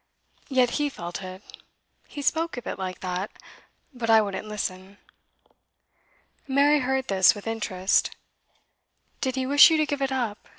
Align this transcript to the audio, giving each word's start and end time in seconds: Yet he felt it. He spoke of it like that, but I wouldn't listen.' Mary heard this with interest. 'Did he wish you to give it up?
Yet 0.49 0.71
he 0.81 0.89
felt 0.89 1.21
it. 1.21 1.43
He 2.07 2.23
spoke 2.23 2.57
of 2.57 2.65
it 2.65 2.79
like 2.79 3.01
that, 3.01 3.29
but 3.93 4.09
I 4.09 4.19
wouldn't 4.19 4.47
listen.' 4.47 4.97
Mary 6.47 6.79
heard 6.79 7.07
this 7.07 7.35
with 7.35 7.45
interest. 7.45 8.09
'Did 9.21 9.35
he 9.35 9.45
wish 9.45 9.69
you 9.69 9.77
to 9.77 9.85
give 9.85 10.01
it 10.01 10.11
up? 10.11 10.47